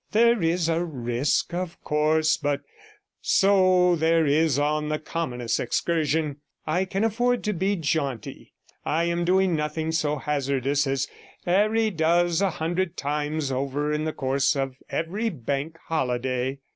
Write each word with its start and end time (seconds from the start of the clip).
There 0.13 0.41
is 0.41 0.67
a 0.67 0.83
risk, 0.83 1.53
of 1.53 1.79
course, 1.83 2.35
but 2.35 2.61
so 3.21 3.95
there 3.95 4.25
is 4.25 4.57
on 4.57 4.89
the 4.89 4.97
commonest 4.97 5.59
excursion. 5.59 6.37
I 6.65 6.85
can 6.85 7.03
afford 7.03 7.43
to 7.43 7.53
be 7.53 7.75
jaunty; 7.75 8.51
I 8.83 9.03
am 9.03 9.25
doing 9.25 9.55
nothing 9.55 9.91
so 9.91 10.15
hazardous 10.15 10.87
as 10.87 11.07
'Arry 11.45 11.91
does 11.91 12.41
a 12.41 12.49
hundred 12.49 12.97
times 12.97 13.51
over 13.51 13.93
in 13.93 14.03
the 14.05 14.11
course 14.13 14.55
of 14.55 14.73
every 14.89 15.29
Bank 15.29 15.77
Holiday. 15.85 16.57